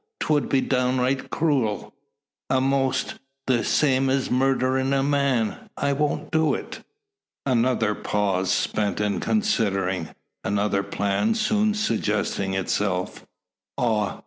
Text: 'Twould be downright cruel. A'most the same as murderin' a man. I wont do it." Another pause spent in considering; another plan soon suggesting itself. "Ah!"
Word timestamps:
'Twould 0.19 0.49
be 0.49 0.61
downright 0.61 1.29
cruel. 1.29 1.93
A'most 2.49 3.19
the 3.45 3.63
same 3.63 4.09
as 4.09 4.31
murderin' 4.31 4.93
a 4.93 5.03
man. 5.03 5.69
I 5.77 5.93
wont 5.93 6.31
do 6.31 6.55
it." 6.55 6.81
Another 7.45 7.93
pause 7.93 8.51
spent 8.51 8.99
in 8.99 9.19
considering; 9.19 10.09
another 10.43 10.81
plan 10.81 11.35
soon 11.35 11.75
suggesting 11.75 12.55
itself. 12.55 13.27
"Ah!" 13.77 14.19